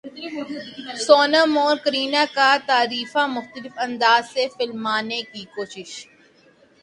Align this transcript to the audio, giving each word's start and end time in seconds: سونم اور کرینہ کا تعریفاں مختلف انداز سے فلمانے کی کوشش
سونم 0.97 1.51
اور 1.57 1.75
کرینہ 1.83 2.23
کا 2.33 2.49
تعریفاں 2.65 3.27
مختلف 3.27 3.73
انداز 3.77 4.23
سے 4.33 4.47
فلمانے 4.57 5.21
کی 5.31 5.43
کوشش 5.55 5.91